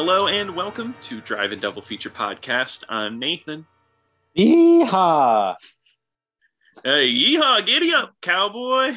[0.00, 2.84] Hello and welcome to Drive-In Double Feature Podcast.
[2.88, 3.66] I'm Nathan.
[4.38, 5.56] Yeehaw!
[6.84, 8.96] Hey, yeehaw, giddy up, cowboy.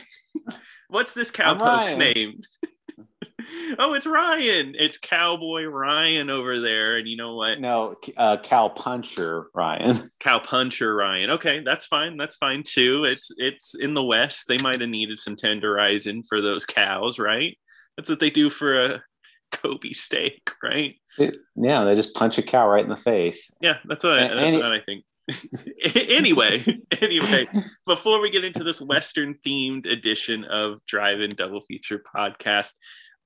[0.89, 2.41] What's this cowpoke's name?
[3.79, 4.75] oh, it's Ryan.
[4.77, 6.97] It's Cowboy Ryan over there.
[6.97, 7.59] And you know what?
[7.59, 10.07] No, uh, Cow Puncher Ryan.
[10.19, 11.31] Cow Puncher Ryan.
[11.31, 12.15] Okay, that's fine.
[12.15, 13.05] That's fine too.
[13.05, 14.47] It's it's in the West.
[14.47, 17.57] They might have needed some tenderizing for those cows, right?
[17.97, 19.03] That's what they do for a
[19.51, 20.95] Kobe steak, right?
[21.17, 23.53] It, yeah, they just punch a cow right in the face.
[23.61, 25.03] Yeah, that's what, I, that's what I think.
[25.95, 26.65] anyway,
[27.01, 27.47] anyway,
[27.85, 32.71] before we get into this Western themed edition of Drive In Double Feature podcast,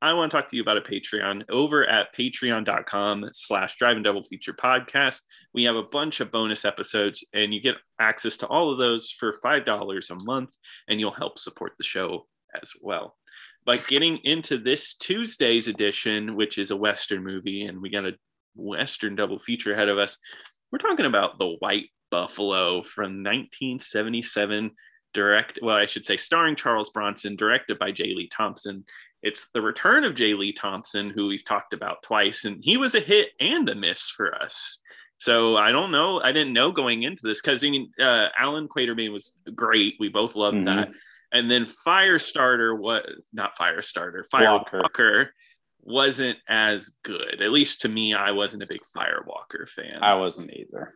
[0.02, 4.04] I want to talk to you about a Patreon over at patreon.com slash drive in
[4.04, 5.22] double feature podcast.
[5.54, 9.10] We have a bunch of bonus episodes and you get access to all of those
[9.10, 10.52] for $5 a month
[10.88, 12.28] and you'll help support the show
[12.62, 13.16] as well.
[13.66, 18.14] But getting into this Tuesday's edition, which is a Western movie, and we got a
[18.56, 20.18] Western double feature ahead of us,
[20.72, 24.72] we're talking about The White Buffalo from 1977
[25.14, 28.84] direct well i should say starring charles bronson directed by j lee thompson
[29.26, 30.36] it's the return of J.
[30.36, 34.08] Lee Thompson, who we've talked about twice, and he was a hit and a miss
[34.08, 34.78] for us.
[35.18, 36.22] So I don't know.
[36.22, 39.96] I didn't know going into this because I mean, uh, Allan Quatermain was great.
[40.00, 40.66] We both loved mm-hmm.
[40.66, 40.90] that.
[41.32, 45.32] And then Firestarter, what not Firestarter, Firewalker Walker.
[45.82, 47.42] wasn't as good.
[47.42, 50.00] At least to me, I wasn't a big Firewalker fan.
[50.02, 50.96] I wasn't either.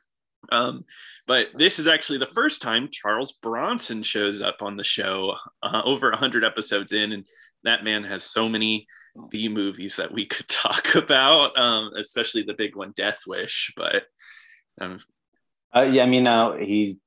[0.52, 0.86] Um,
[1.28, 5.82] but this is actually the first time Charles Bronson shows up on the show, uh,
[5.84, 7.26] over hundred episodes in, and
[7.64, 8.88] that man has so many
[9.30, 13.74] B movies that we could talk about, um, especially the big one, Death Wish.
[13.76, 14.04] But
[14.80, 15.00] um,
[15.76, 17.00] uh, yeah, I mean, uh, he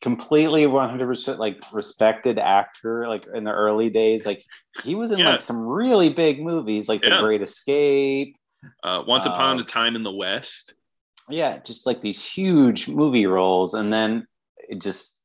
[0.00, 4.44] completely 100% like respected actor like in the early days like
[4.82, 5.30] he was in yeah.
[5.30, 7.16] like some really big movies like yeah.
[7.16, 8.36] the great escape
[8.84, 10.74] uh, once upon uh, a time in the west
[11.28, 14.24] yeah just like these huge movie roles and then
[14.68, 15.18] it just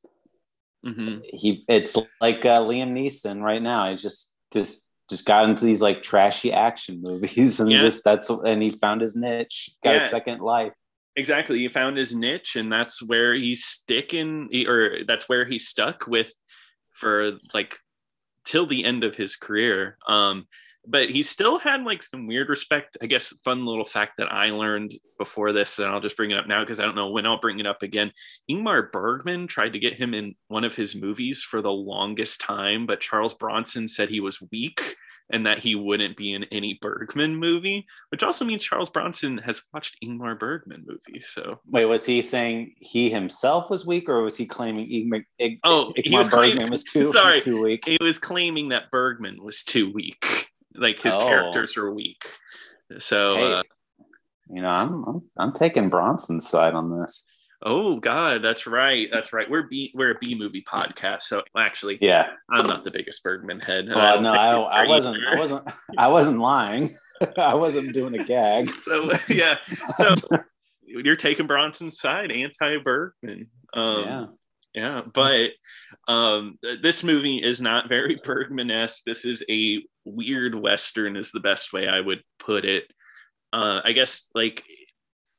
[0.85, 1.19] Mm-hmm.
[1.25, 3.89] He it's like uh, Liam Neeson right now.
[3.89, 7.79] He's just just just got into these like trashy action movies and yeah.
[7.79, 10.73] just that's and he found his niche, got a second life.
[11.15, 16.07] Exactly, he found his niche, and that's where he's sticking, or that's where he's stuck
[16.07, 16.31] with
[16.91, 17.77] for like
[18.45, 19.97] till the end of his career.
[20.07, 20.47] Um,
[20.85, 22.97] but he still had like some weird respect.
[23.01, 26.37] I guess fun little fact that I learned before this, and I'll just bring it
[26.37, 28.11] up now because I don't know when I'll bring it up again.
[28.49, 32.85] Ingmar Bergman tried to get him in one of his movies for the longest time,
[32.85, 34.95] but Charles Bronson said he was weak
[35.33, 39.63] and that he wouldn't be in any Bergman movie, which also means Charles Bronson has
[39.73, 41.27] watched Ingmar Bergman movies.
[41.33, 45.25] So wait, was he saying he himself was weak, or was he claiming Ingmar?
[45.39, 47.83] Ig- oh, Ingmar he was Bergman claiming, was too sorry, too weak.
[47.85, 51.25] He was claiming that Bergman was too weak like his oh.
[51.25, 52.25] characters were weak.
[52.99, 53.63] So hey, uh,
[54.49, 57.25] you know, I'm, I'm I'm taking Bronson's side on this.
[57.65, 59.07] Oh God, that's right.
[59.11, 59.49] That's right.
[59.49, 61.23] We're B we're a B movie podcast.
[61.23, 63.87] So actually, yeah, I'm not the biggest Bergman head.
[63.87, 65.17] Well, no, I, I wasn't.
[65.17, 65.35] Either.
[65.35, 65.69] I wasn't.
[65.97, 66.97] I wasn't lying.
[67.37, 68.69] I wasn't doing a gag.
[68.83, 69.59] So yeah.
[69.95, 70.15] So
[70.83, 73.47] you're taking Bronson's side, anti Bergman.
[73.73, 74.25] Um, yeah.
[74.75, 75.51] Yeah, but
[76.07, 79.03] um, this movie is not very Bergman esque.
[79.05, 82.85] This is a weird Western, is the best way I would put it.
[83.51, 84.63] Uh, I guess like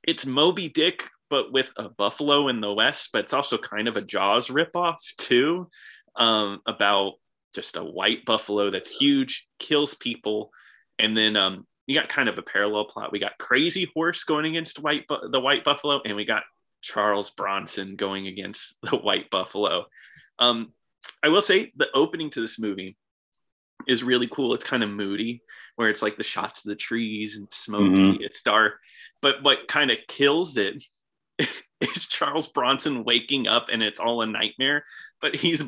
[0.05, 3.97] it's Moby Dick, but with a buffalo in the West, but it's also kind of
[3.97, 5.69] a Jaws ripoff too,
[6.17, 7.15] um, about
[7.55, 10.51] just a white buffalo that's huge, kills people,
[10.99, 13.13] and then um, you got kind of a parallel plot.
[13.13, 16.45] We got Crazy Horse going against white bu- the white buffalo, and we got
[16.83, 19.87] Charles Bronson going against the White Buffalo.
[20.39, 20.73] Um,
[21.23, 22.97] I will say the opening to this movie
[23.87, 24.55] is really cool.
[24.55, 25.43] It's kind of moody,
[25.77, 28.01] where it's like the shots of the trees and smoky.
[28.01, 28.23] Mm-hmm.
[28.23, 28.75] It's dark,
[29.21, 30.83] but what kind of kills it
[31.81, 34.85] is Charles Bronson waking up and it's all a nightmare.
[35.21, 35.65] But he's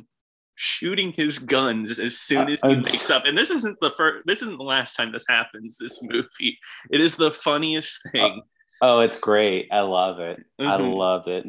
[0.55, 3.25] shooting his guns as soon as he uh, wakes up.
[3.27, 4.27] And this isn't the first.
[4.27, 5.77] This isn't the last time this happens.
[5.79, 6.59] This movie.
[6.91, 8.41] It is the funniest thing.
[8.41, 8.45] Uh,
[8.83, 9.69] Oh, it's great.
[9.73, 10.39] I love it.
[10.61, 10.69] Mm-hmm.
[10.69, 11.47] I love it.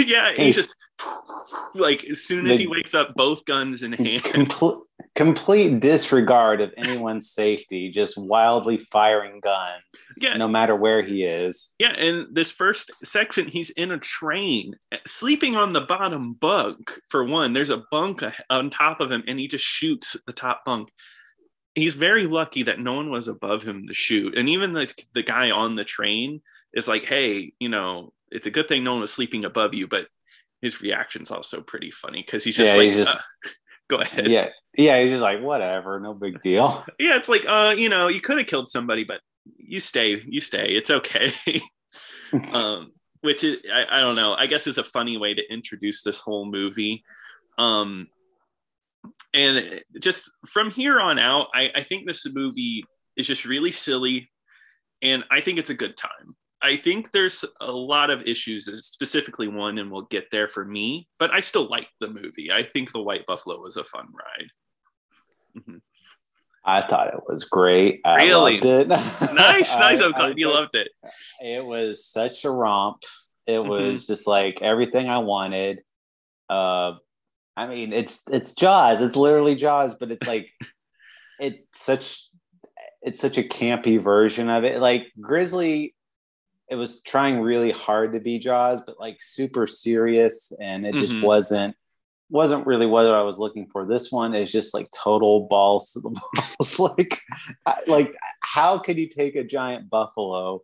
[0.06, 0.74] yeah, he just
[1.74, 4.24] like as soon as the, he wakes up, both guns in hand.
[4.24, 4.78] Complete,
[5.16, 9.82] complete disregard of anyone's safety, just wildly firing guns.
[10.18, 10.36] Yeah.
[10.36, 11.74] No matter where he is.
[11.78, 14.76] Yeah, and this first section, he's in a train,
[15.06, 16.92] sleeping on the bottom bunk.
[17.08, 20.64] For one, there's a bunk on top of him, and he just shoots the top
[20.64, 20.90] bunk
[21.76, 24.36] he's very lucky that no one was above him to shoot.
[24.36, 26.40] And even the the guy on the train
[26.72, 29.86] is like, hey, you know, it's a good thing no one was sleeping above you,
[29.86, 30.06] but
[30.62, 33.50] his reaction's also pretty funny because he's just yeah, like, he's just, uh,
[33.90, 34.30] go ahead.
[34.30, 34.48] Yeah.
[34.76, 35.00] Yeah.
[35.00, 36.84] He's just like, whatever, no big deal.
[36.98, 37.16] yeah.
[37.16, 39.20] It's like, uh, you know, you could have killed somebody, but
[39.56, 40.68] you stay, you stay.
[40.70, 41.32] It's okay.
[42.54, 44.34] um, which is I, I don't know.
[44.34, 47.02] I guess is a funny way to introduce this whole movie.
[47.58, 48.08] Um,
[49.32, 52.84] and just from here on out, I, I think this movie
[53.16, 54.30] is just really silly,
[55.02, 56.36] and I think it's a good time.
[56.66, 61.06] I think there's a lot of issues, specifically one, and we'll get there for me,
[61.18, 62.50] but I still like the movie.
[62.52, 64.50] I think The White Buffalo was a fun ride.
[65.56, 65.76] Mm-hmm.
[66.64, 68.00] I thought it was great.
[68.04, 68.54] I really?
[68.54, 68.88] loved it.
[69.34, 70.00] nice, nice.
[70.00, 70.88] I'm glad you loved it.
[71.40, 73.02] It was such a romp.
[73.46, 73.68] It mm-hmm.
[73.68, 75.78] was just like everything I wanted.
[76.50, 76.94] Uh,
[77.56, 79.00] I mean, it's it's Jaws.
[79.00, 80.48] It's literally Jaws, but it's like
[81.38, 82.28] it's such
[83.02, 84.80] it's such a campy version of it.
[84.80, 85.94] Like Grizzly,
[86.68, 91.14] it was trying really hard to be Jaws, but like super serious, and it just
[91.14, 91.26] mm-hmm.
[91.26, 91.76] wasn't
[92.28, 93.86] wasn't really what I was looking for.
[93.86, 96.10] This one is just like total balls to the
[96.58, 96.78] balls.
[96.80, 97.20] like,
[97.86, 100.62] like how could you take a giant buffalo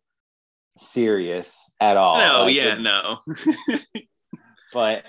[0.77, 2.19] serious at all?
[2.19, 3.19] No, like, yeah, no.
[4.73, 5.05] but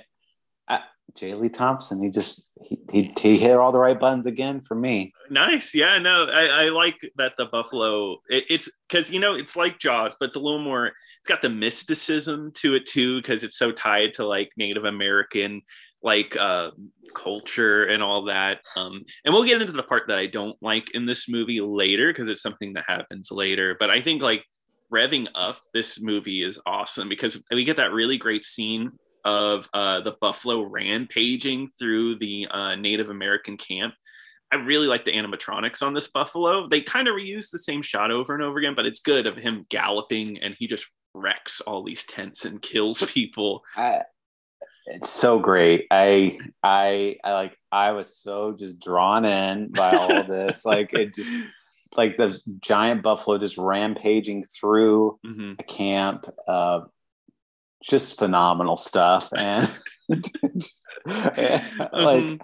[1.15, 1.33] uh, J.
[1.35, 5.13] Lee Thompson, he just he, he, he hit all the right buttons again for me.
[5.29, 8.17] Nice, yeah, no, I, I like that the buffalo.
[8.29, 10.87] It, it's because you know it's like Jaws, but it's a little more.
[10.87, 15.61] It's got the mysticism to it too, because it's so tied to like Native American
[16.03, 16.71] like uh,
[17.15, 18.59] culture and all that.
[18.75, 22.11] Um, and we'll get into the part that I don't like in this movie later
[22.11, 23.77] because it's something that happens later.
[23.79, 24.43] But I think like
[24.93, 28.91] revving up this movie is awesome because we get that really great scene
[29.25, 33.93] of uh, the buffalo rampaging through the uh, Native American camp.
[34.51, 36.67] I really like the animatronics on this buffalo.
[36.67, 39.35] They kind of reuse the same shot over and over again, but it's good of
[39.35, 40.85] him galloping and he just
[41.15, 43.63] wrecks all these tents and kills people.
[43.75, 44.01] I,
[44.85, 45.87] it's so great.
[45.89, 50.65] I I I like I was so just drawn in by all of this.
[50.65, 51.35] like it just
[51.95, 55.53] like this giant buffalo just rampaging through mm-hmm.
[55.59, 56.25] a camp.
[56.47, 56.81] Uh,
[57.83, 59.69] just phenomenal stuff, and,
[60.09, 60.23] like
[61.05, 62.35] mm-hmm.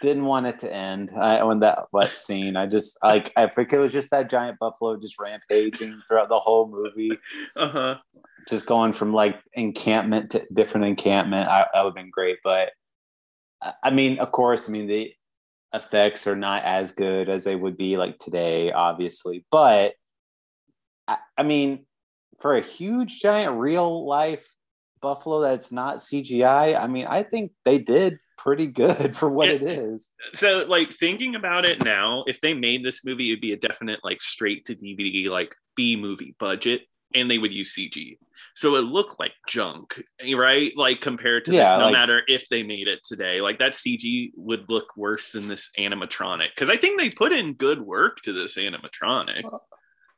[0.00, 1.10] didn't want it to end.
[1.16, 4.58] I when that wet scene, I just like I think it was just that giant
[4.58, 7.18] buffalo just rampaging throughout the whole movie.
[7.56, 7.94] Uh huh
[8.48, 12.38] just going from like encampment to different encampment, I, that would have been great.
[12.42, 12.70] But
[13.82, 15.12] I mean, of course, I mean, the
[15.72, 19.44] effects are not as good as they would be like today, obviously.
[19.50, 19.94] But
[21.06, 21.86] I, I mean,
[22.40, 24.48] for a huge, giant, real life
[25.02, 29.62] buffalo that's not CGI, I mean, I think they did pretty good for what it,
[29.62, 30.08] it is.
[30.34, 34.00] So, like thinking about it now, if they made this movie, it'd be a definite
[34.02, 36.82] like straight to DVD, like B movie budget,
[37.14, 38.16] and they would use CG
[38.54, 40.72] so it looked like junk eh, right?
[40.76, 43.40] Like compared to yeah, this no like, matter if they made it today.
[43.40, 47.54] Like that cg would look worse than this animatronic because i think they put in
[47.54, 49.42] good work to this animatronic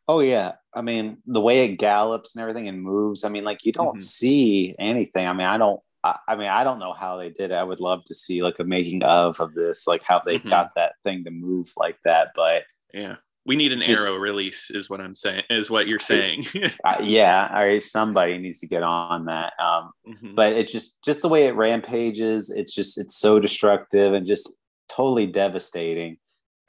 [0.08, 3.64] oh yeah i mean the way it gallops and everything and moves i mean like
[3.64, 3.98] you don't mm-hmm.
[3.98, 7.50] see anything i mean i don't I, I mean i don't know how they did
[7.50, 10.38] it i would love to see like a making of of this like how they
[10.38, 10.48] mm-hmm.
[10.48, 12.62] got that thing to move like that but
[12.92, 13.16] yeah
[13.46, 15.42] we need an just, arrow release, is what I'm saying.
[15.50, 16.46] Is what you're saying?
[16.84, 17.82] uh, yeah, all right.
[17.82, 19.52] Somebody needs to get on that.
[19.62, 20.34] Um, mm-hmm.
[20.34, 22.50] But it's just just the way it rampages.
[22.50, 24.50] It's just it's so destructive and just
[24.88, 26.16] totally devastating,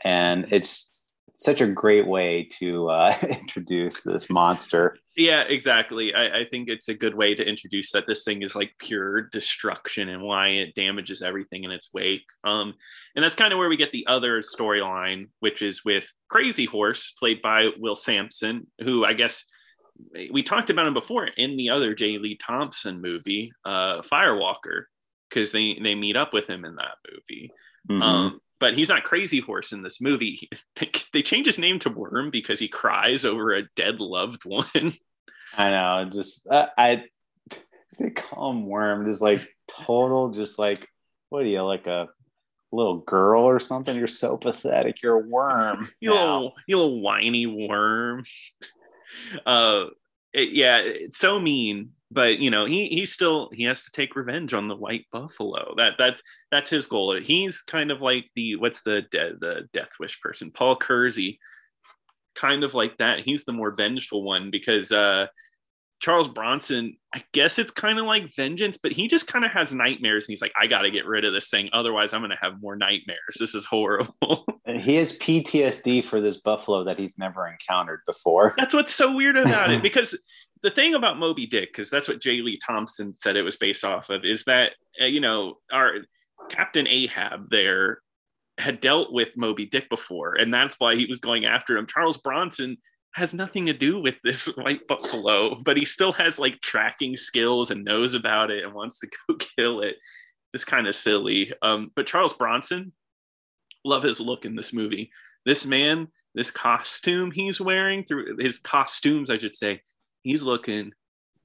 [0.03, 0.91] and it's
[1.37, 4.97] such a great way to uh, introduce this monster.
[5.15, 6.13] Yeah, exactly.
[6.13, 9.21] I, I, think it's a good way to introduce that this thing is like pure
[9.21, 12.25] destruction and why it damages everything in its wake.
[12.43, 12.73] Um,
[13.15, 17.11] and that's kind of where we get the other storyline, which is with Crazy Horse,
[17.17, 19.45] played by Will Sampson, who I guess
[20.31, 22.17] we talked about him before in the other J.
[22.17, 24.83] Lee Thompson movie, uh, Firewalker,
[25.29, 27.51] because they they meet up with him in that movie.
[27.89, 28.01] Mm-hmm.
[28.01, 30.49] Um, but he's not crazy horse in this movie.
[31.13, 34.65] They change his name to worm because he cries over a dead loved one.
[35.57, 37.05] I know just uh, i
[37.99, 40.89] they call him worm just like total just like
[41.29, 42.09] what are you like a
[42.73, 43.95] little girl or something?
[43.95, 48.23] You're so pathetic you're a worm you little you little whiny worm.
[49.45, 49.85] Uh
[50.33, 54.15] it, yeah it's so mean but you know he he still he has to take
[54.15, 55.73] revenge on the white buffalo.
[55.77, 56.21] That that's
[56.51, 57.19] that's his goal.
[57.19, 60.51] He's kind of like the what's the de- the death wish person?
[60.51, 61.39] Paul kersey.
[62.35, 63.19] Kind of like that.
[63.19, 65.27] He's the more vengeful one because uh
[66.01, 69.73] charles bronson i guess it's kind of like vengeance but he just kind of has
[69.73, 72.61] nightmares and he's like i gotta get rid of this thing otherwise i'm gonna have
[72.61, 73.17] more nightmares.
[73.39, 74.45] This is horrible.
[74.65, 78.55] And he has ptsd for this buffalo that he's never encountered before.
[78.57, 80.17] That's what's so weird about it because
[80.65, 82.41] the thing about Moby Dick, because that's what J.
[82.41, 85.97] Lee Thompson said it was based off of, is that uh, you know our
[86.49, 87.99] Captain Ahab there
[88.57, 91.85] had dealt with Moby Dick before, and that's why he was going after him.
[91.85, 92.77] Charles Bronson
[93.13, 97.69] has nothing to do with this white buffalo, but he still has like tracking skills
[97.69, 99.97] and knows about it and wants to go kill it.
[100.51, 101.53] It's kind of silly.
[101.61, 102.91] Um, but Charles Bronson,
[103.83, 105.11] love his look in this movie.
[105.45, 109.81] This man, this costume he's wearing through his costumes, I should say,
[110.25, 110.91] he's looking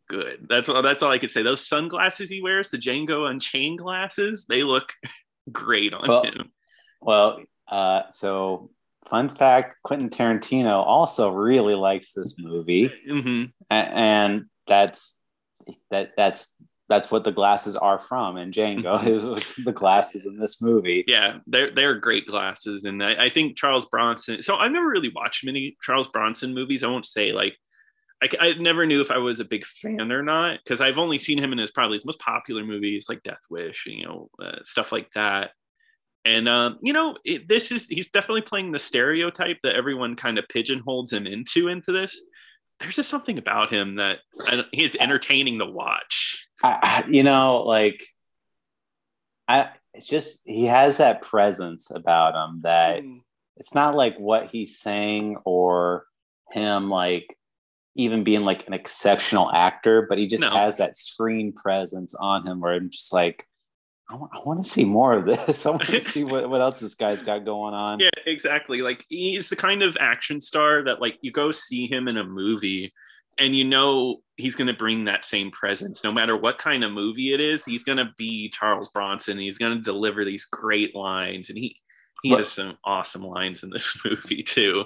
[0.08, 0.46] good.
[0.49, 0.82] That's all.
[0.82, 1.42] That's all I could say.
[1.42, 4.92] Those sunglasses he wears, the Django Unchained glasses, they look
[5.52, 6.50] great on well, him.
[7.00, 8.70] Well, uh, so
[9.06, 13.44] fun fact: Quentin Tarantino also really likes this movie, mm-hmm.
[13.70, 15.16] and that's
[15.90, 16.56] that that's
[16.88, 18.99] that's what the glasses are from and Django.
[18.99, 19.06] Mm-hmm.
[19.06, 21.04] it was the glasses in this movie.
[21.06, 24.42] Yeah, they're they're great glasses, and I, I think Charles Bronson.
[24.42, 26.82] So I've never really watched many Charles Bronson movies.
[26.82, 27.56] I won't say like
[28.22, 31.18] I, I never knew if I was a big fan or not because I've only
[31.18, 34.58] seen him in his probably his most popular movies like Death Wish, you know, uh,
[34.64, 35.50] stuff like that.
[36.24, 40.38] And um, you know, it, this is he's definitely playing the stereotype that everyone kind
[40.38, 42.20] of pigeonholes him into into this.
[42.78, 44.18] There's just something about him that
[44.72, 46.46] he's entertaining to watch.
[46.62, 48.02] I, you know, like
[49.48, 53.20] I it's just he has that presence about him that mm.
[53.56, 56.04] it's not like what he's saying or
[56.52, 57.26] him like
[58.00, 60.50] even being like an exceptional actor, but he just no.
[60.50, 63.47] has that screen presence on him where I'm just like,
[64.09, 65.66] I want, want to see more of this.
[65.66, 68.00] I want to see what, what else this guy's got going on.
[68.00, 68.83] Yeah, exactly.
[68.83, 72.25] Like he's the kind of action star that like you go see him in a
[72.25, 72.92] movie
[73.38, 76.90] and you know he's going to bring that same presence no matter what kind of
[76.90, 77.64] movie it is.
[77.64, 79.38] He's going to be Charles Bronson.
[79.38, 81.76] He's going to deliver these great lines and he
[82.23, 84.85] he but, has some awesome lines in this movie too.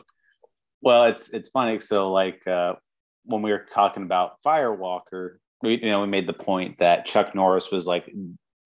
[0.82, 1.80] Well, it's it's funny.
[1.80, 2.74] So like uh,
[3.24, 7.34] when we were talking about Firewalker, we you know we made the point that Chuck
[7.34, 8.10] Norris was like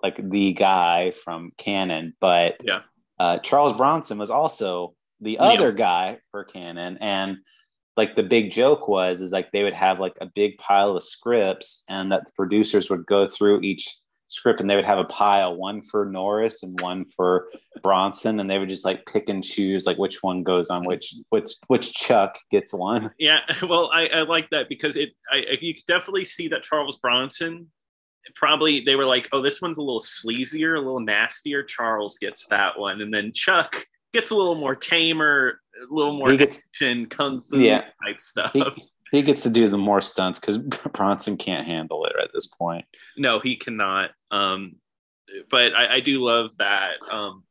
[0.02, 2.80] like the guy from Cannon, but yeah,
[3.18, 7.38] uh, Charles Bronson was also the other guy for Cannon, and
[7.96, 11.02] like the big joke was is like they would have like a big pile of
[11.02, 13.96] scripts, and that the producers would go through each
[14.28, 17.48] script and they would have a pile, one for Norris and one for
[17.82, 21.14] Bronson, and they would just like pick and choose like which one goes on which
[21.30, 23.10] which which Chuck gets one.
[23.18, 27.68] Yeah, well, I, I like that because it I, you definitely see that Charles Bronson
[28.34, 31.62] probably they were like, oh, this one's a little sleazier, a little nastier.
[31.62, 36.30] Charles gets that one, and then Chuck gets a little more tamer, a little more
[36.30, 38.52] he gets, action, kung fu yeah, type stuff.
[38.52, 38.64] He,
[39.12, 40.58] he gets to do the more stunts because
[40.92, 42.84] Bronson can't handle it at this point.
[43.16, 44.10] No, he cannot.
[44.30, 44.76] Um,
[45.50, 46.94] but I, I do love that.
[47.10, 47.44] Um,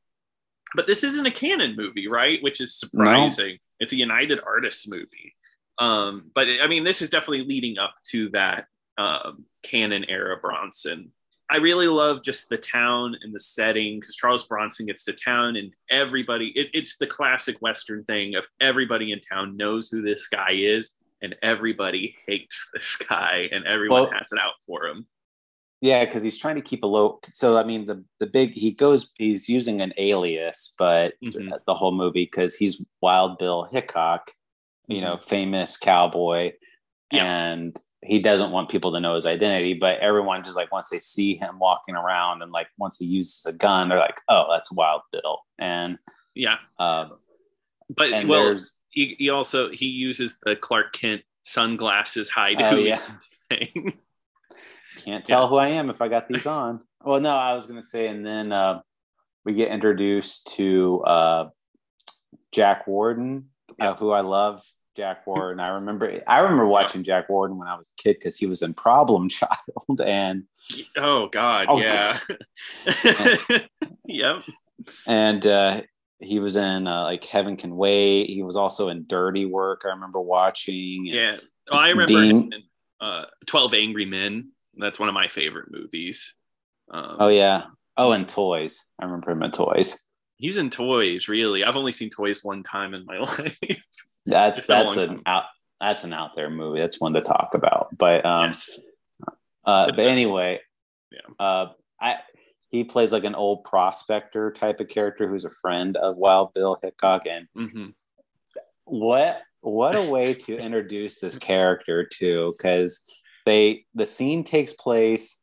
[0.75, 2.41] but this isn't a Cannon movie, right?
[2.41, 3.51] Which is surprising.
[3.51, 3.57] No.
[3.79, 5.35] It's a United Artists movie.
[5.79, 8.65] Um, but I mean, this is definitely leading up to that
[8.97, 11.11] um, Cannon era Bronson.
[11.49, 15.55] I really love just the town and the setting because Charles Bronson gets to town
[15.55, 20.27] and everybody, it, it's the classic Western thing of everybody in town knows who this
[20.27, 25.07] guy is and everybody hates this guy and everyone well, has it out for him.
[25.81, 27.19] Yeah, because he's trying to keep a low.
[27.29, 29.11] So I mean, the the big he goes.
[29.15, 31.53] He's using an alias, but mm-hmm.
[31.67, 34.31] the whole movie because he's Wild Bill Hickok,
[34.87, 35.29] you know, mm-hmm.
[35.29, 36.53] famous cowboy,
[37.11, 37.25] yeah.
[37.25, 39.75] and he doesn't want people to know his identity.
[39.75, 43.45] But everyone just like once they see him walking around and like once he uses
[43.45, 45.99] a gun, they're like, oh, that's Wild Bill, and
[46.33, 46.57] yeah.
[46.79, 47.19] Um,
[47.95, 48.55] but and well,
[48.89, 52.99] he, he also he uses the Clark Kent sunglasses hide oh, yeah.
[53.49, 53.93] thing.
[55.07, 55.47] Can't tell yeah.
[55.47, 56.81] who I am if I got these on.
[57.01, 58.81] Well, no, I was gonna say, and then uh,
[59.45, 61.49] we get introduced to uh,
[62.51, 63.45] Jack Warden,
[63.79, 64.65] uh, who I love.
[64.97, 65.61] Jack Warden.
[65.61, 68.61] I remember I remember watching Jack Warden when I was a kid because he was
[68.61, 70.43] in Problem Child and
[70.97, 72.19] oh god, oh, yeah,
[74.05, 74.43] yep.
[75.07, 75.81] And uh,
[76.19, 78.25] he was in uh, like Heaven Can Wait.
[78.27, 79.83] He was also in Dirty Work.
[79.85, 81.05] I remember watching.
[81.05, 81.37] Yeah,
[81.71, 82.51] oh, I remember being...
[82.51, 82.63] in,
[82.99, 84.51] uh, Twelve Angry Men.
[84.77, 86.35] That's one of my favorite movies.
[86.89, 87.63] Um, oh yeah.
[87.97, 88.85] Oh, and Toys.
[88.99, 90.03] I remember him in Toys.
[90.37, 91.27] He's in Toys.
[91.27, 93.57] Really, I've only seen Toys one time in my life.
[94.25, 95.21] that's that's an time.
[95.25, 95.43] out
[95.81, 96.79] that's an out there movie.
[96.79, 97.89] That's one to talk about.
[97.97, 98.79] But um, yes.
[99.65, 100.59] uh, but anyway,
[101.11, 101.45] yeah.
[101.45, 101.67] Uh,
[101.99, 102.17] I
[102.69, 106.77] he plays like an old prospector type of character who's a friend of Wild Bill
[106.81, 107.25] Hickok.
[107.25, 107.87] And mm-hmm.
[108.85, 113.03] what what a way to introduce this character to because
[113.47, 115.37] they the scene takes place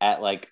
[0.00, 0.48] at like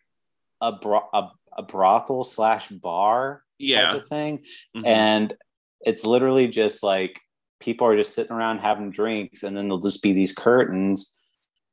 [0.60, 4.38] a bro- a, a brothel slash bar yeah thing
[4.76, 4.84] mm-hmm.
[4.84, 5.34] and
[5.80, 7.20] it's literally just like
[7.60, 11.18] people are just sitting around having drinks and then there'll just be these curtains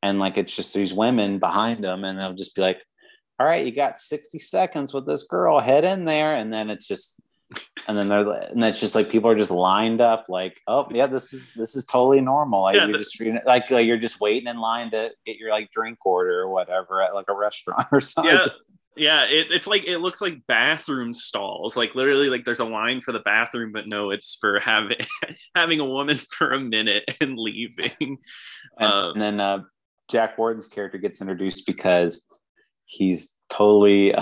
[0.03, 2.79] and like it's just these women behind them and they'll just be like
[3.39, 6.35] all right, you got 60 seconds with this girl, head in there.
[6.35, 7.21] And then it's just
[7.87, 11.07] and then they're and it's just like people are just lined up like oh yeah
[11.07, 12.61] this is this is totally normal.
[12.61, 15.71] Like yeah, you're just like, like you're just waiting in line to get your like
[15.71, 18.33] drink order or whatever at like a restaurant or something.
[18.33, 18.45] Yeah.
[18.95, 21.75] Yeah it, it's like it looks like bathroom stalls.
[21.75, 24.97] Like literally like there's a line for the bathroom but no it's for having
[25.55, 28.17] having a woman for a minute and leaving.
[28.77, 29.63] And, um, and then uh
[30.09, 32.25] jack warden's character gets introduced because
[32.85, 34.13] he's totally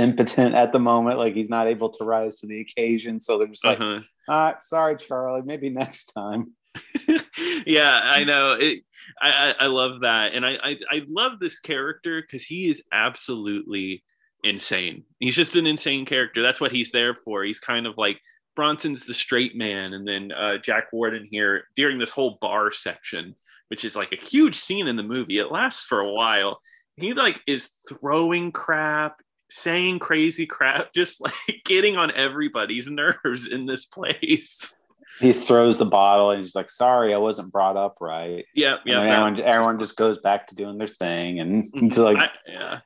[0.00, 1.18] impotent at the moment.
[1.18, 3.20] Like he's not able to rise to the occasion.
[3.20, 4.00] So they're just like, uh-huh.
[4.28, 6.52] uh, sorry, Charlie, maybe next time.
[7.66, 8.52] yeah, I know.
[8.52, 8.84] It,
[9.20, 10.34] I, I, I love that.
[10.34, 14.02] And I, I, I love this character because he is absolutely
[14.44, 15.04] insane.
[15.18, 16.42] He's just an insane character.
[16.42, 17.44] That's what he's there for.
[17.44, 18.20] He's kind of like
[18.56, 19.92] Bronson's the straight man.
[19.92, 23.34] And then uh, Jack Warden here during this whole bar section,
[23.68, 25.38] which is like a huge scene in the movie.
[25.38, 26.60] It lasts for a while.
[26.96, 33.66] He like is throwing crap saying crazy crap, just like getting on everybody's nerves in
[33.66, 34.74] this place.
[35.20, 39.02] He throws the bottle and he's like, "Sorry, I wasn't brought up right." Yeah, yeah.
[39.02, 42.78] Everyone, everyone just goes back to doing their thing, and to like, I, yeah.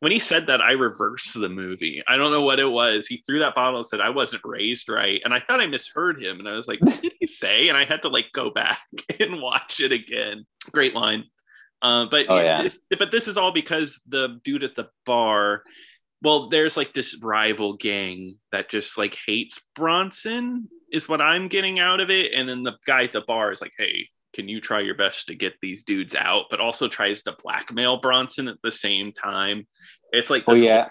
[0.00, 2.02] When he said that, I reversed the movie.
[2.08, 3.06] I don't know what it was.
[3.06, 6.22] He threw that bottle and said, "I wasn't raised right," and I thought I misheard
[6.22, 8.48] him, and I was like, "What did he say?" And I had to like go
[8.48, 8.78] back
[9.20, 10.46] and watch it again.
[10.72, 11.24] Great line.
[11.82, 12.66] Uh, but oh, yeah.
[12.98, 15.62] but this is all because the dude at the bar
[16.24, 21.78] well there's like this rival gang that just like hates bronson is what i'm getting
[21.78, 22.32] out of it.
[22.34, 25.28] And then the guy at the bar is like hey can you try your best
[25.28, 26.46] to get these dudes out?
[26.50, 29.68] But also tries to blackmail bronson at the same time.
[30.10, 30.88] It's like oh yeah.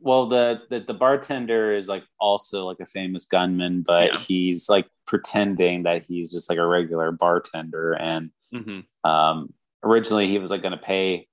[0.00, 4.18] Well the, the, the bartender is like also like a famous gunman but yeah.
[4.18, 7.92] he's like pretending that he's just like a regular bartender.
[7.92, 9.08] And mm-hmm.
[9.08, 9.52] um
[9.84, 11.28] originally he was like going to pay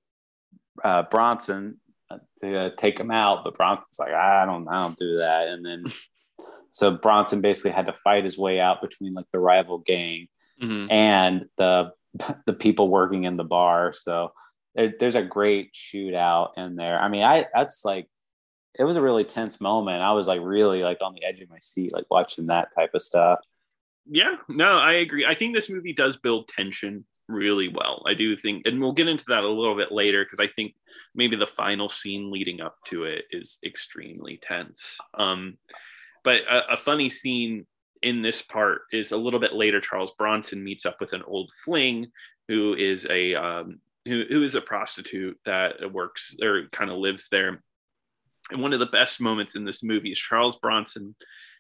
[0.83, 1.79] uh, bronson
[2.41, 5.47] to uh, take him out, but Bronson's like, I don't, I don't do that.
[5.47, 5.85] And then,
[6.71, 10.27] so Bronson basically had to fight his way out between like the rival gang
[10.61, 10.91] mm-hmm.
[10.91, 11.91] and the
[12.45, 13.93] the people working in the bar.
[13.93, 14.33] So
[14.75, 16.99] there, there's a great shootout in there.
[16.99, 18.07] I mean, I that's like
[18.77, 20.01] it was a really tense moment.
[20.01, 22.91] I was like really like on the edge of my seat, like watching that type
[22.93, 23.39] of stuff.
[24.09, 25.25] Yeah, no, I agree.
[25.25, 28.03] I think this movie does build tension really well.
[28.05, 30.73] I do think, and we'll get into that a little bit later because I think
[31.15, 34.97] maybe the final scene leading up to it is extremely tense.
[35.13, 35.57] Um,
[36.23, 37.65] but a, a funny scene
[38.01, 39.79] in this part is a little bit later.
[39.79, 42.07] Charles Bronson meets up with an old fling
[42.47, 47.29] who is a um, who, who is a prostitute that works or kind of lives
[47.29, 47.61] there.
[48.51, 51.15] And one of the best moments in this movie is Charles Bronson,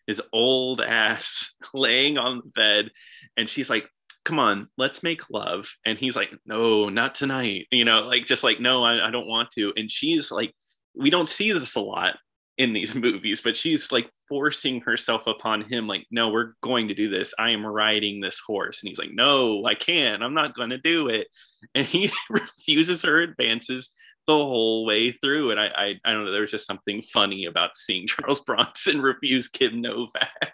[0.07, 2.91] his old ass laying on the bed,
[3.37, 3.87] and she's like,
[4.29, 5.67] come on, let's make love.
[5.87, 7.65] And he's like, no, not tonight.
[7.71, 9.73] You know, like just like, no, I, I don't want to.
[9.75, 10.53] And she's like,
[10.95, 12.15] we don't see this a lot
[12.59, 16.93] in these movies, but she's like forcing herself upon him, like, no, we're going to
[16.93, 17.33] do this.
[17.39, 18.83] I am riding this horse.
[18.83, 20.21] And he's like, no, I can't.
[20.21, 21.27] I'm not going to do it.
[21.75, 23.91] And he refuses her advances
[24.27, 25.51] the whole way through.
[25.51, 29.01] And I, I, I don't know, there was just something funny about seeing Charles Bronson
[29.01, 30.48] refuse Kim Novak.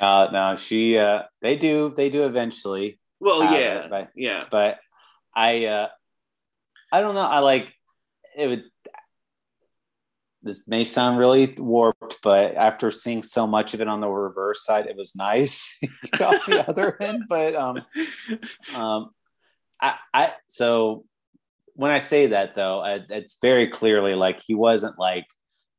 [0.00, 0.98] Uh, no, she.
[0.98, 1.92] Uh, they do.
[1.96, 2.98] They do eventually.
[3.20, 4.44] Well, yeah, but, yeah.
[4.50, 4.78] But
[5.34, 5.66] I.
[5.66, 5.88] Uh,
[6.92, 7.20] I don't know.
[7.20, 7.72] I like
[8.36, 8.46] it.
[8.46, 8.64] Would.
[10.42, 14.62] This may sound really warped, but after seeing so much of it on the reverse
[14.62, 15.80] side, it was nice
[16.20, 17.24] on the other end.
[17.30, 17.78] But um,
[18.74, 19.10] um,
[19.80, 21.06] I, I so
[21.74, 25.26] when I say that though, I, it's very clearly like he wasn't like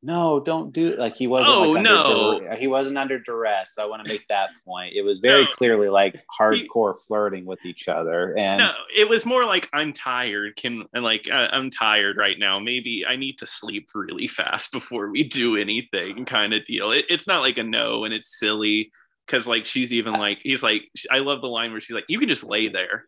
[0.06, 1.00] no, don't do it.
[1.00, 1.58] Like he wasn't.
[1.58, 3.74] Oh like no, dur- uh, he wasn't under duress.
[3.74, 4.94] So I want to make that point.
[4.96, 5.50] It was very no.
[5.52, 9.94] clearly like hardcore he, flirting with each other, and no, it was more like I'm
[9.94, 10.58] tired.
[10.58, 12.60] Can and like uh, I'm tired right now.
[12.60, 16.92] Maybe I need to sleep really fast before we do anything, kind of deal.
[16.92, 18.92] It, it's not like a no, and it's silly
[19.26, 22.20] because like she's even like he's like I love the line where she's like you
[22.20, 23.06] can just lay there,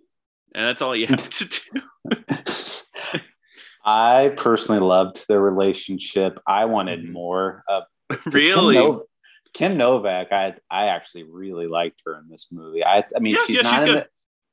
[0.56, 2.38] and that's all you have to do.
[3.88, 6.42] I personally loved their relationship.
[6.46, 7.14] I wanted mm-hmm.
[7.14, 7.64] more.
[7.70, 7.82] Uh,
[8.26, 8.76] really?
[8.76, 9.04] Kim, no-
[9.54, 12.84] Kim, Novak, I I actually really liked her in this movie.
[12.84, 14.08] I I mean, yeah, she's yeah, not she's in the,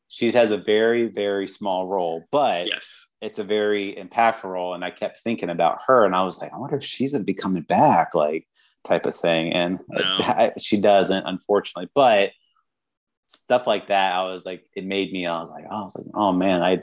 [0.09, 4.73] she has a very very small role, but yes, it's a very impactful role.
[4.75, 7.25] And I kept thinking about her, and I was like, I wonder if she's gonna
[7.25, 8.47] be coming back, like
[8.85, 9.53] type of thing.
[9.53, 10.01] And no.
[10.21, 11.91] I, she doesn't, unfortunately.
[11.93, 12.31] But
[13.27, 15.27] stuff like that, I was like, it made me.
[15.27, 16.79] I was like, oh, I was like, oh man, I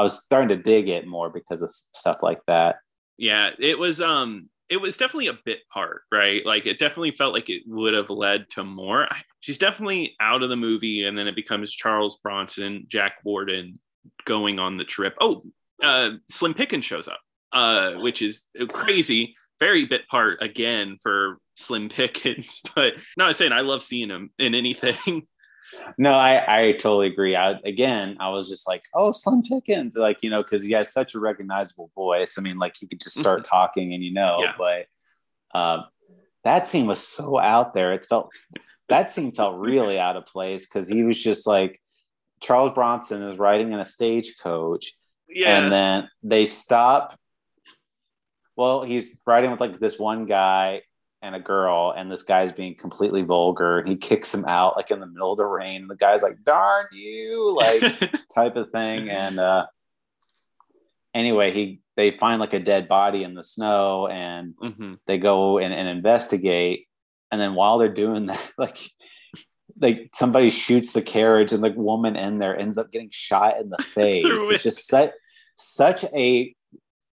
[0.00, 2.76] I was starting to dig it more because of stuff like that.
[3.18, 6.44] Yeah, it was um it was definitely a bit part, right?
[6.46, 9.08] Like it definitely felt like it would have led to more.
[9.40, 13.78] She's definitely out of the movie and then it becomes Charles Bronson, Jack Warden
[14.24, 15.14] going on the trip.
[15.20, 15.42] Oh,
[15.82, 17.20] uh Slim Pickens shows up.
[17.52, 23.52] Uh which is crazy, very bit part again for Slim Pickens, but no, I'm saying
[23.52, 25.26] I love seeing him in anything.
[25.98, 27.36] No, I, I totally agree.
[27.36, 30.92] I, again, I was just like, oh, Slim Pickens, like, you know, because he has
[30.92, 32.38] such a recognizable voice.
[32.38, 34.52] I mean, like, he could just start talking and you know, yeah.
[34.56, 35.82] but uh,
[36.44, 37.92] that scene was so out there.
[37.92, 38.30] It felt,
[38.88, 41.80] that scene felt really out of place because he was just like,
[42.40, 44.94] Charles Bronson is riding in a stagecoach.
[45.28, 45.58] Yeah.
[45.58, 47.18] And then they stop.
[48.56, 50.82] Well, he's riding with like this one guy
[51.22, 53.84] and a girl, and this guy's being completely vulgar.
[53.86, 55.86] He kicks him out like in the middle of the rain.
[55.86, 57.82] The guy's like, "Darn you!" like
[58.34, 59.10] type of thing.
[59.10, 59.66] And uh,
[61.14, 64.94] anyway, he they find like a dead body in the snow, and mm-hmm.
[65.06, 66.86] they go and, and investigate.
[67.30, 68.78] And then while they're doing that, like
[69.78, 73.70] like somebody shoots the carriage and the woman in there ends up getting shot in
[73.70, 74.24] the face.
[74.24, 75.12] it's just such
[75.56, 76.54] such a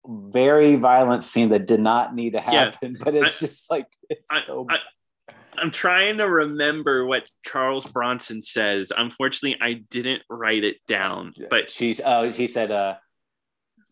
[0.07, 3.03] very violent scene that did not need to happen, yeah.
[3.03, 4.65] but it's I, just like it's I, so.
[4.69, 4.77] I,
[5.59, 8.91] I'm trying to remember what Charles Bronson says.
[8.95, 11.33] Unfortunately, I didn't write it down.
[11.49, 12.95] But she's oh, she said uh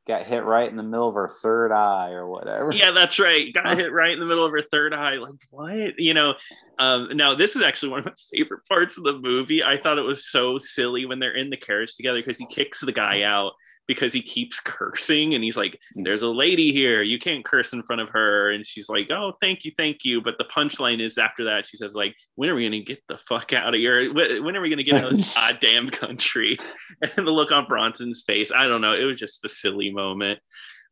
[0.07, 2.71] got hit right in the middle of her third eye or whatever.
[2.71, 3.51] Yeah, that's right.
[3.53, 5.15] Got hit right in the middle of her third eye.
[5.15, 5.99] Like what?
[5.99, 6.35] You know,
[6.77, 9.63] um, now this is actually one of my favorite parts of the movie.
[9.63, 12.81] I thought it was so silly when they're in the carriage together because he kicks
[12.81, 13.53] the guy out
[13.87, 16.03] because he keeps cursing and he's like, mm.
[16.03, 17.01] There's a lady here.
[17.01, 18.51] You can't curse in front of her.
[18.51, 20.21] And she's like, Oh, thank you, thank you.
[20.21, 23.17] But the punchline is after that, she says, like, when are we gonna get the
[23.27, 24.13] fuck out of here?
[24.13, 26.57] When are we gonna get out of this goddamn country?
[27.01, 28.93] And the look on Bronson's face, I don't know.
[28.93, 30.39] It was just a silly moment.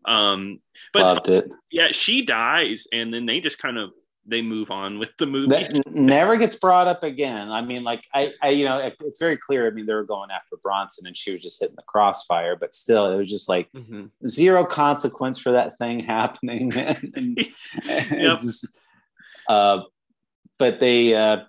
[0.06, 0.60] Um,
[0.92, 1.46] but Loved it.
[1.72, 3.92] Yeah, she dies, and then they just kind of
[4.26, 5.50] they move on with the movie.
[5.50, 7.50] That never gets brought up again.
[7.52, 9.68] I mean, like I, I, you know, it's very clear.
[9.68, 12.56] I mean, they were going after Bronson, and she was just hitting the crossfire.
[12.56, 14.06] But still, it was just like mm-hmm.
[14.28, 16.74] zero consequence for that thing happening.
[16.78, 17.38] and, and,
[17.86, 18.40] yep.
[18.40, 18.68] just,
[19.50, 19.82] uh,
[20.58, 21.40] but they uh,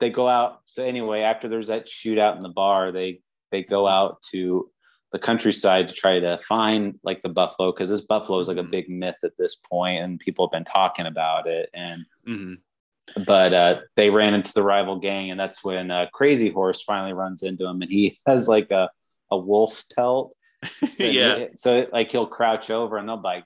[0.00, 0.60] they go out.
[0.66, 3.20] So anyway, after there's that shootout in the bar, they
[3.52, 4.70] they go out to
[5.12, 8.60] the countryside to try to find like the buffalo because this buffalo is like a
[8.60, 8.70] mm-hmm.
[8.70, 13.22] big myth at this point and people have been talking about it and mm-hmm.
[13.24, 17.12] but uh, they ran into the rival gang and that's when uh, crazy horse finally
[17.12, 18.90] runs into him and he has like a,
[19.30, 20.34] a wolf pelt
[20.92, 23.44] so yeah he, so like he'll crouch over and they'll like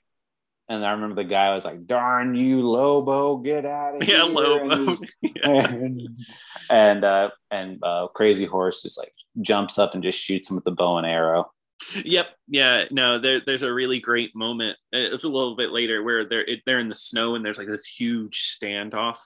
[0.67, 4.33] and I remember the guy was like, "Darn you, Lobo, get out of yeah, here!"
[4.33, 4.97] Lobo.
[5.21, 6.01] yeah, and
[6.69, 10.65] and, uh, and uh, Crazy Horse just like jumps up and just shoots him with
[10.65, 11.51] the bow and arrow.
[12.03, 12.27] Yep.
[12.47, 12.85] Yeah.
[12.89, 13.19] No.
[13.19, 14.77] There, there's a really great moment.
[14.91, 17.85] It's a little bit later where they're they're in the snow and there's like this
[17.85, 19.17] huge standoff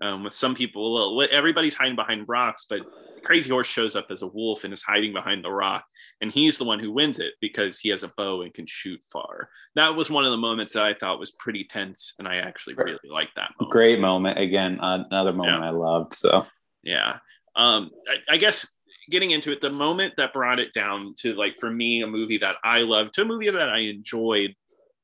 [0.00, 1.16] um, with some people.
[1.16, 2.80] Well, everybody's hiding behind rocks, but
[3.24, 5.84] Crazy Horse shows up as a wolf and is hiding behind the rock,
[6.20, 9.00] and he's the one who wins it because he has a bow and can shoot
[9.12, 9.48] far.
[9.74, 12.74] That was one of the moments that I thought was pretty tense, and I actually
[12.74, 13.72] really liked that moment.
[13.72, 14.38] Great moment.
[14.38, 15.68] Again, another moment yeah.
[15.68, 16.14] I loved.
[16.14, 16.46] So
[16.82, 17.18] yeah.
[17.56, 18.66] Um, I, I guess
[19.10, 22.38] getting into it, the moment that brought it down to like for me a movie
[22.38, 24.54] that I loved to a movie that I enjoyed.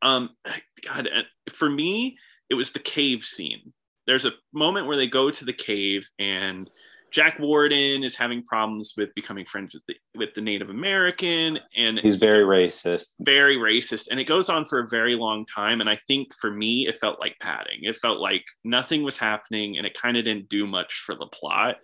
[0.02, 0.30] Um,
[0.86, 1.08] God,
[1.52, 3.72] for me, it was the cave scene.
[4.06, 6.68] There's a moment where they go to the cave and
[7.12, 11.98] Jack Warden is having problems with becoming friends with the with the Native American, and
[11.98, 13.14] he's very racist.
[13.20, 15.80] Very racist, and it goes on for a very long time.
[15.80, 17.80] And I think for me, it felt like padding.
[17.82, 21.26] It felt like nothing was happening, and it kind of didn't do much for the
[21.26, 21.76] plot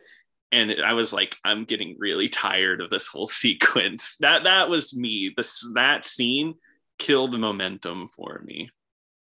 [0.52, 4.16] and I was like, I'm getting really tired of this whole sequence.
[4.20, 5.32] That that was me.
[5.36, 6.54] This that scene
[6.98, 8.70] killed the momentum for me.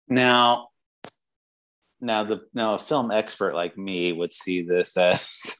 [0.08, 0.68] Now,
[2.00, 5.56] now the now a film expert like me would see this as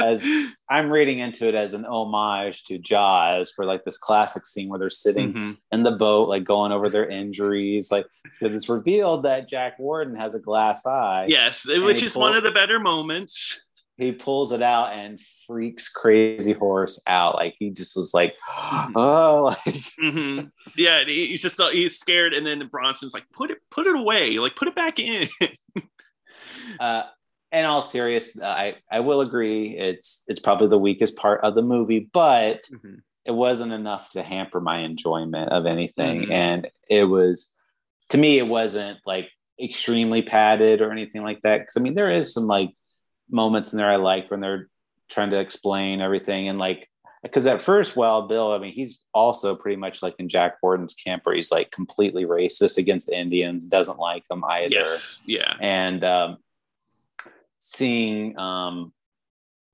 [0.00, 0.24] as
[0.70, 4.78] I'm reading into it as an homage to Jaws for like this classic scene where
[4.78, 5.52] they're sitting mm-hmm.
[5.72, 7.90] in the boat, like going over their injuries.
[7.90, 8.06] Like
[8.40, 11.26] it's revealed that Jack Warden has a glass eye.
[11.28, 13.67] Yes, which is pull- one of the better moments
[13.98, 18.34] he pulls it out and freaks crazy horse out like he just was like
[18.94, 20.46] oh like mm-hmm.
[20.76, 24.56] yeah he's just he's scared and then bronson's like put it put it away like
[24.56, 25.28] put it back in
[26.80, 27.02] uh
[27.52, 31.62] in all serious i i will agree it's it's probably the weakest part of the
[31.62, 32.96] movie but mm-hmm.
[33.24, 36.32] it wasn't enough to hamper my enjoyment of anything mm-hmm.
[36.32, 37.54] and it was
[38.10, 39.28] to me it wasn't like
[39.60, 42.70] extremely padded or anything like that because i mean there is some like
[43.30, 44.68] moments in there I like when they're
[45.08, 46.88] trying to explain everything and like
[47.22, 50.94] because at first Wild Bill, I mean, he's also pretty much like in Jack Warden's
[50.94, 54.70] camp where he's like completely racist against Indians, doesn't like them either.
[54.70, 55.54] Yes, yeah.
[55.60, 56.36] And um,
[57.58, 58.92] seeing um,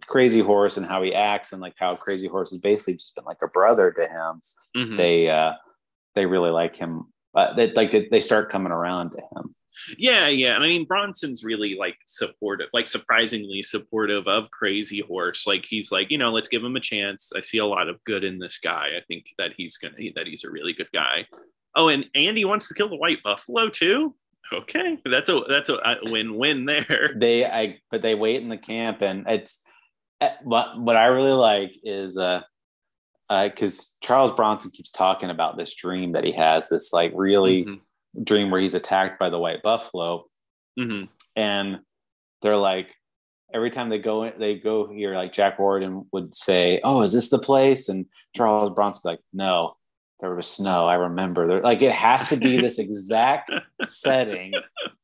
[0.06, 3.24] Crazy Horse and how he acts and like how Crazy Horse has basically just been
[3.24, 4.40] like a brother to him,
[4.76, 4.96] mm-hmm.
[4.96, 5.52] they uh,
[6.14, 7.06] they really like him.
[7.34, 9.54] Uh, they like they, they start coming around to him.
[9.98, 10.56] Yeah, yeah.
[10.56, 15.46] I mean, Bronson's really like supportive, like surprisingly supportive of Crazy Horse.
[15.46, 17.32] Like he's like, you know, let's give him a chance.
[17.36, 18.90] I see a lot of good in this guy.
[18.96, 21.26] I think that he's gonna that he's a really good guy.
[21.74, 24.14] Oh, and Andy wants to kill the white buffalo too.
[24.52, 27.14] Okay, that's a that's a win-win there.
[27.16, 29.64] They I but they wait in the camp, and it's
[30.20, 32.42] eh, what what I really like is uh
[33.28, 37.62] because uh, Charles Bronson keeps talking about this dream that he has, this like really
[37.62, 37.74] mm-hmm.
[38.22, 40.26] Dream where he's attacked by the white buffalo,
[40.78, 41.06] mm-hmm.
[41.36, 41.80] and
[42.42, 42.88] they're like
[43.52, 47.30] every time they go they go here, like Jack Warden would say, "Oh, is this
[47.30, 49.76] the place?" And Charles Bronson like, "No,
[50.20, 50.86] there was snow.
[50.86, 53.50] I remember there, like it has to be this exact
[53.84, 54.52] setting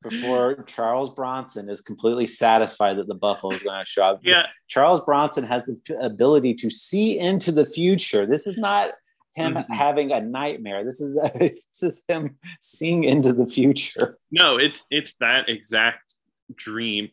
[0.02, 4.20] before Charles Bronson is completely satisfied that the buffalo is going to show up.
[4.22, 4.46] Yeah.
[4.68, 8.24] Charles Bronson has the ability to see into the future.
[8.24, 8.92] This is not
[9.34, 9.72] him mm-hmm.
[9.72, 10.84] having a nightmare.
[10.84, 14.18] This is this is him seeing into the future.
[14.30, 16.14] No, it's it's that exact
[16.54, 17.10] dream.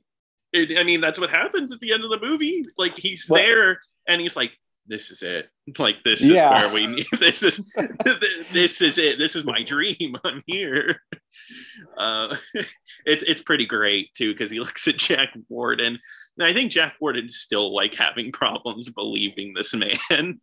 [0.54, 2.66] It, I mean, that's what happens at the end of the movie.
[2.78, 3.40] Like he's what?
[3.40, 4.52] there and he's like,
[4.88, 5.50] this is it.
[5.78, 6.64] Like this is yeah.
[6.64, 7.06] where we need.
[7.20, 7.74] This is
[8.54, 9.20] this is it.
[9.20, 10.16] This is my dream.
[10.24, 11.02] I'm here.
[11.98, 12.36] Uh,
[13.06, 16.00] it's it's pretty great too because he looks at Jack Warden,
[16.38, 20.40] and I think Jack Warden's still like having problems believing this man.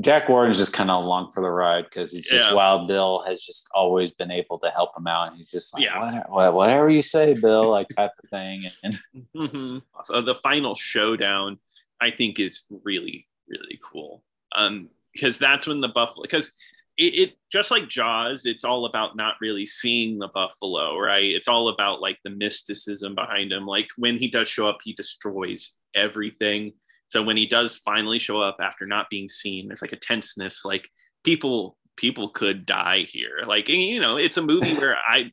[0.00, 2.54] Jack Warden's just kind of along for the ride because he's just yeah.
[2.54, 5.82] Wild Bill has just always been able to help him out, and he's just like,
[5.82, 5.98] yeah.
[6.28, 8.64] whatever, whatever you say, Bill, like type of thing.
[8.82, 8.98] And
[9.36, 9.78] mm-hmm.
[10.04, 11.58] so the final showdown
[12.00, 14.22] I think is really really cool.
[14.54, 16.52] Um, because that's when the buffalo because
[16.96, 21.24] it, it, just like Jaws, it's all about not really seeing the buffalo, right?
[21.24, 23.66] It's all about like the mysticism behind him.
[23.66, 26.74] Like when he does show up, he destroys everything.
[27.10, 30.64] So when he does finally show up after not being seen, there's like a tenseness.
[30.64, 30.88] Like
[31.24, 33.42] people people could die here.
[33.46, 35.32] Like you know, it's a movie where I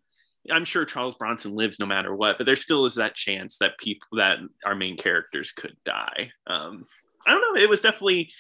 [0.52, 3.78] I'm sure Charles Bronson lives no matter what, but there still is that chance that
[3.78, 6.32] people that our main characters could die.
[6.48, 6.86] Um,
[7.26, 7.62] I don't know.
[7.62, 8.32] It was definitely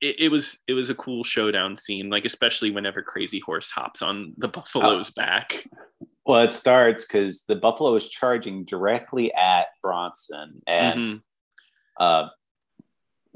[0.00, 4.02] it, it, was it was a cool showdown scene, like especially whenever Crazy Horse hops
[4.02, 5.12] on the buffalo's oh.
[5.14, 5.66] back.
[6.26, 11.16] Well, it starts because the buffalo is charging directly at Bronson, and mm-hmm.
[12.02, 12.28] uh,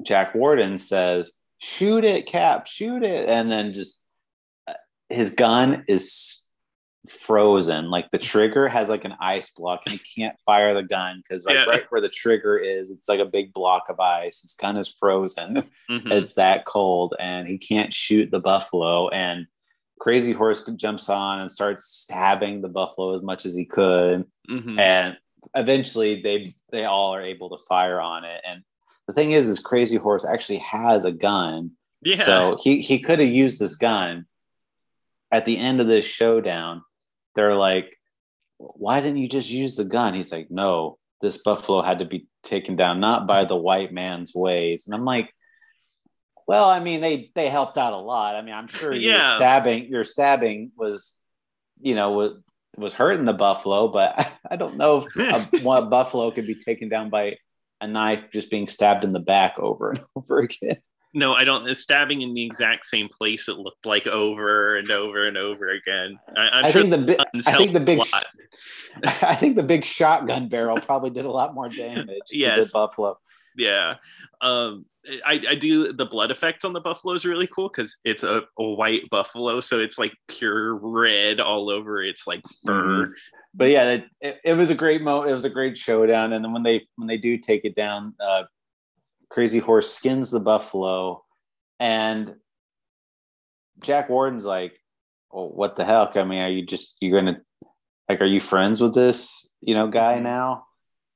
[0.02, 2.66] Jack Warden says, "Shoot it, Cap!
[2.66, 4.00] Shoot it!" And then just
[4.66, 4.74] uh,
[5.08, 6.44] his gun is
[7.08, 7.90] frozen.
[7.90, 11.44] Like the trigger has like an ice block and he can't fire the gun because
[11.44, 11.64] like yeah.
[11.64, 14.40] right where the trigger is, it's like a big block of ice.
[14.40, 15.64] His gun is frozen.
[15.90, 16.12] Mm-hmm.
[16.12, 19.08] It's that cold and he can't shoot the buffalo.
[19.08, 19.46] And
[20.00, 24.24] Crazy Horse jumps on and starts stabbing the buffalo as much as he could.
[24.50, 24.78] Mm-hmm.
[24.78, 25.18] And
[25.54, 28.40] eventually they they all are able to fire on it.
[28.48, 28.62] And
[29.06, 31.72] the thing is, is Crazy Horse actually has a gun.
[32.02, 32.16] Yeah.
[32.16, 34.26] So he, he could have used this gun
[35.30, 36.82] at the end of this showdown
[37.34, 37.98] they're like,
[38.58, 40.14] why didn't you just use the gun?
[40.14, 44.34] He's like, no, this buffalo had to be taken down, not by the white man's
[44.34, 44.86] ways.
[44.86, 45.32] And I'm like,
[46.46, 48.36] well, I mean, they they helped out a lot.
[48.36, 49.28] I mean, I'm sure yeah.
[49.28, 51.18] your stabbing your stabbing was,
[51.80, 52.32] you know, was,
[52.76, 56.88] was hurting the buffalo, but I don't know if a, one buffalo could be taken
[56.88, 57.36] down by
[57.84, 60.78] a knife just being stabbed in the back over and over again
[61.14, 61.72] no, I don't.
[61.76, 66.18] Stabbing in the exact same place it looked like over and over and over again.
[66.36, 68.00] I, I sure think the, bi- I think the big,
[69.22, 72.58] I think the big shotgun barrel probably did a lot more damage yes.
[72.58, 73.16] to the buffalo.
[73.56, 73.94] Yeah,
[74.40, 74.86] um,
[75.26, 78.42] I, I do the blood effects on the buffalo is really cool because it's a,
[78.58, 83.06] a, white buffalo, so it's like pure red all over its like fur.
[83.06, 83.12] Mm-hmm.
[83.54, 85.22] But yeah, it, it, it, was a great mo.
[85.22, 88.14] It was a great showdown, and then when they when they do take it down,
[88.20, 88.44] uh,
[89.30, 91.22] Crazy Horse skins the buffalo,
[91.78, 92.34] and
[93.80, 94.80] Jack Warden's like,
[95.30, 96.16] well, "What the heck?
[96.16, 97.40] I mean, are you just you're gonna
[98.08, 100.24] like, are you friends with this you know guy mm-hmm.
[100.24, 100.64] now?"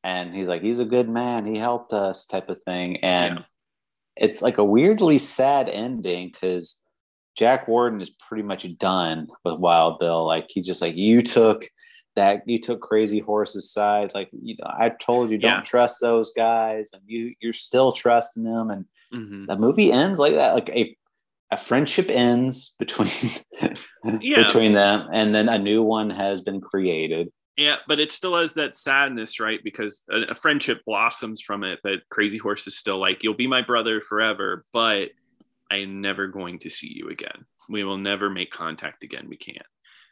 [0.09, 1.45] And he's like, "He's a good man.
[1.45, 3.45] He helped us," type of thing, and yeah.
[4.17, 6.83] it's like a weirdly sad ending because
[7.37, 10.27] Jack Warden is pretty much done with Wild Bill.
[10.27, 11.69] Like he just like you took
[12.17, 15.61] that you took crazy horse's side like you know i told you don't yeah.
[15.61, 19.47] trust those guys and you you're still trusting them and mm-hmm.
[19.47, 20.97] the movie ends like that like a
[21.53, 23.13] a friendship ends between
[24.21, 24.43] yeah.
[24.43, 28.55] between them and then a new one has been created yeah but it still has
[28.55, 32.99] that sadness right because a, a friendship blossoms from it but crazy horse is still
[32.99, 35.11] like you'll be my brother forever but
[35.71, 39.67] i'm never going to see you again we will never make contact again we can't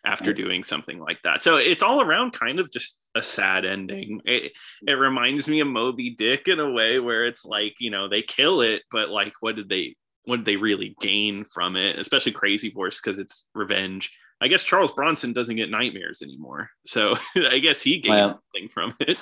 [0.07, 1.43] after doing something like that.
[1.43, 4.21] So it's all around kind of just a sad ending.
[4.25, 4.53] It,
[4.87, 8.23] it reminds me of Moby Dick in a way where it's like, you know, they
[8.23, 11.99] kill it, but like, what did they, what did they really gain from it?
[11.99, 14.13] Especially Crazy Horse because it's revenge.
[14.41, 16.71] I guess Charles Bronson doesn't get nightmares anymore.
[16.85, 19.19] So I guess he gained well, something from it.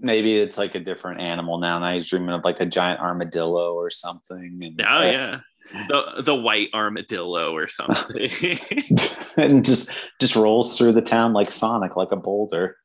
[0.00, 1.78] Maybe it's like a different animal now.
[1.78, 4.60] Now he's dreaming of like a giant armadillo or something.
[4.62, 5.40] And, oh, uh, yeah.
[5.88, 8.30] The, the white armadillo or something.
[9.36, 9.90] and just
[10.20, 12.76] just rolls through the town like Sonic, like a boulder.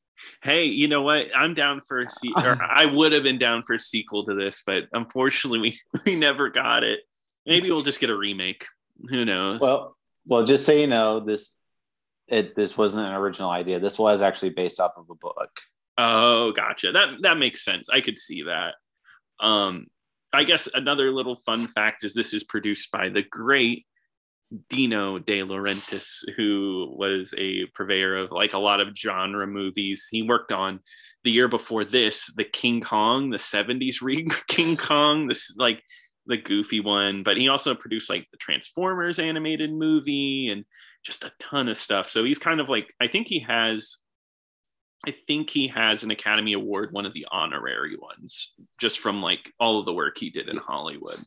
[0.43, 1.27] Hey, you know what?
[1.35, 4.33] I'm down for a se- or I would have been down for a sequel to
[4.33, 7.01] this, but unfortunately we, we never got it.
[7.45, 8.65] Maybe we'll just get a remake.
[9.09, 9.59] Who knows?
[9.59, 11.59] Well, well, just so you know, this
[12.27, 13.79] it this wasn't an original idea.
[13.79, 15.51] This was actually based off of a book.
[15.97, 16.91] Oh, gotcha.
[16.91, 17.89] That that makes sense.
[17.89, 18.75] I could see that.
[19.45, 19.87] Um,
[20.33, 23.85] I guess another little fun fact is this is produced by the great
[24.69, 30.07] Dino De Laurentiis, who was a purveyor of like a lot of genre movies.
[30.09, 30.79] He worked on
[31.23, 35.81] the year before this, the King Kong, the 70s re King Kong, this like
[36.25, 40.65] the goofy one, but he also produced like the Transformers animated movie and
[41.03, 42.09] just a ton of stuff.
[42.09, 43.97] So he's kind of like, I think he has
[45.07, 49.51] I think he has an Academy Award, one of the honorary ones, just from like
[49.59, 51.17] all of the work he did in Hollywood.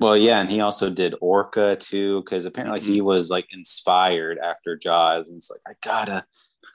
[0.00, 2.94] Well, yeah, and he also did Orca too, because apparently mm-hmm.
[2.94, 6.26] he was like inspired after Jaws, and it's like I gotta,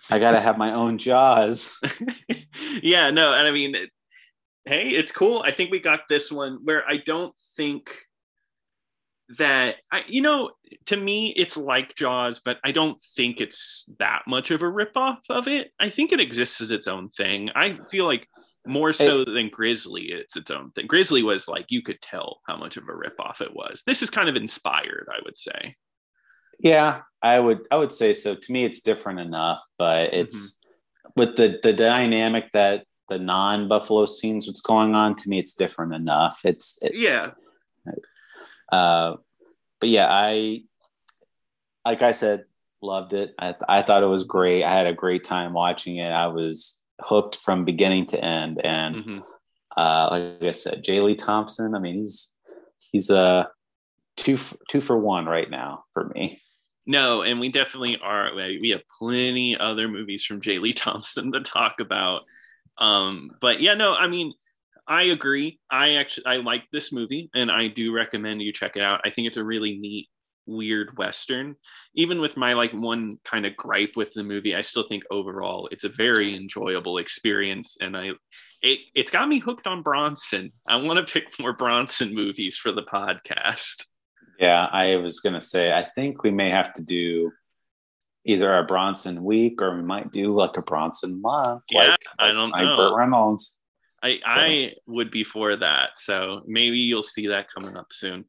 [0.10, 1.78] I gotta have my own Jaws.
[2.82, 3.76] yeah, no, and I mean,
[4.64, 5.44] hey, it's cool.
[5.46, 7.94] I think we got this one where I don't think
[9.38, 10.52] that I, you know,
[10.86, 15.20] to me, it's like Jaws, but I don't think it's that much of a ripoff
[15.30, 15.72] of it.
[15.80, 17.50] I think it exists as its own thing.
[17.56, 18.28] I feel like
[18.66, 20.88] more so it, than Grizzly, it's its own thing.
[20.88, 23.84] Grizzly was like you could tell how much of a ripoff it was.
[23.86, 25.76] This is kind of inspired, I would say.
[26.60, 28.36] Yeah, I would I would say so.
[28.36, 31.12] To me, it's different enough, but it's mm-hmm.
[31.22, 35.16] with the the dynamic that the non Buffalo scenes what's going on.
[35.16, 36.40] To me, it's different enough.
[36.44, 37.32] It's it, yeah.
[38.72, 39.16] Uh,
[39.80, 40.64] but yeah, I
[41.86, 42.46] like I said,
[42.82, 43.34] loved it.
[43.40, 44.64] I, I thought it was great.
[44.64, 46.10] I had a great time watching it.
[46.10, 48.60] I was hooked from beginning to end.
[48.64, 49.20] And mm-hmm.
[49.76, 51.02] uh, like I said, J.
[51.02, 51.76] Lee Thompson.
[51.76, 52.34] I mean, he's
[52.80, 53.44] he's a uh,
[54.16, 54.38] two
[54.70, 56.42] two for one right now for me.
[56.86, 58.34] No, and we definitely are.
[58.34, 60.60] We have plenty other movies from J.
[60.60, 62.22] Lee Thompson to talk about.
[62.78, 64.34] Um, but yeah, no, I mean,
[64.88, 65.60] I agree.
[65.70, 69.02] I actually I like this movie and I do recommend you check it out.
[69.06, 70.10] I think it's a really neat
[70.46, 71.56] weird western.
[71.96, 75.68] Even with my like one kind of gripe with the movie, I still think overall
[75.72, 78.12] it's a very enjoyable experience and I
[78.62, 80.52] it it's got me hooked on Bronson.
[80.68, 83.84] I want to pick more Bronson movies for the podcast.
[84.40, 87.32] Yeah, I was going to say I think we may have to do
[88.26, 91.64] either a Bronson week or we might do like a Bronson month.
[91.72, 92.78] Yeah, like, I don't like know.
[92.78, 93.58] Burt Reynolds.
[94.04, 94.32] I so.
[94.42, 95.92] I would be for that.
[95.98, 98.26] So maybe you'll see that coming up soon.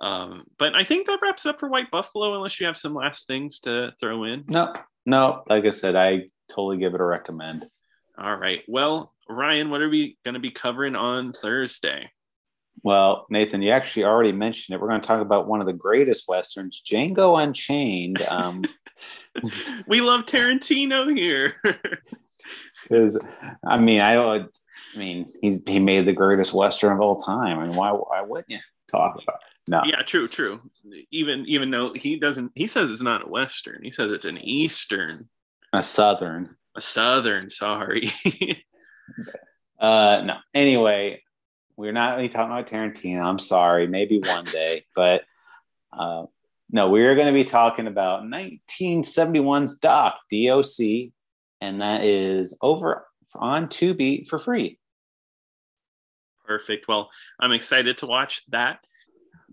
[0.00, 3.26] Um, but I think that wraps up for White Buffalo, unless you have some last
[3.26, 4.44] things to throw in.
[4.48, 4.74] No,
[5.06, 5.44] no.
[5.48, 7.68] Like I said, I totally give it a recommend.
[8.18, 8.62] All right.
[8.66, 12.10] Well, Ryan, what are we going to be covering on Thursday?
[12.82, 14.80] Well, Nathan, you actually already mentioned it.
[14.80, 18.22] We're going to talk about one of the greatest westerns, Django Unchained.
[18.28, 18.64] Um,
[19.86, 21.60] we love Tarantino here.
[22.82, 23.24] Because
[23.64, 24.44] I mean, I I
[24.96, 27.58] mean, he's he made the greatest western of all time.
[27.58, 29.36] I mean, why why wouldn't you talk about?
[29.36, 29.46] It?
[29.68, 29.82] No.
[29.84, 30.60] Yeah, true, true.
[31.10, 33.82] Even even though he doesn't, he says it's not a western.
[33.82, 35.28] He says it's an eastern,
[35.72, 37.48] a southern, a southern.
[37.48, 38.10] Sorry.
[39.80, 40.34] uh, no.
[40.52, 41.22] Anyway,
[41.76, 43.22] we're not really talking about Tarantino.
[43.22, 43.86] I'm sorry.
[43.86, 45.22] Maybe one day, but
[45.92, 46.24] uh,
[46.70, 51.12] no, we're going to be talking about 1971's Doc DOC
[51.62, 54.80] and that is over on Tubi for free.
[56.44, 56.88] Perfect.
[56.88, 57.08] Well,
[57.40, 58.80] I'm excited to watch that.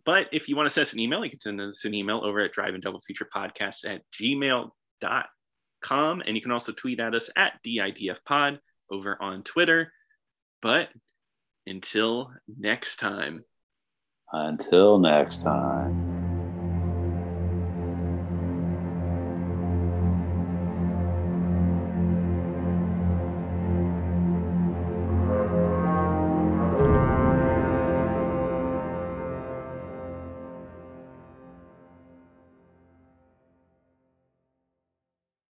[0.05, 2.21] But if you want to send us an email, you can send us an email
[2.23, 4.71] over at drive in double feature podcast at gmail.com.
[6.25, 9.93] And you can also tweet at us at DIDF pod over on Twitter.
[10.63, 10.89] But
[11.67, 13.43] until next time.
[14.33, 16.08] Until next time.